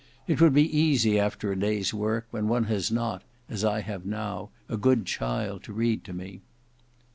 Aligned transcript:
It 0.25 0.41
would 0.41 0.55
be 0.55 0.75
easy 0.75 1.19
after 1.19 1.51
a 1.51 1.55
day's 1.59 1.93
work, 1.93 2.25
when 2.31 2.47
one 2.47 2.63
has 2.63 2.89
not, 2.91 3.21
as 3.47 3.63
I 3.63 3.81
have 3.81 4.03
now, 4.03 4.49
a 4.67 4.75
good 4.75 5.05
child 5.05 5.61
to 5.65 5.73
read 5.73 6.03
to 6.05 6.13
me." 6.13 6.41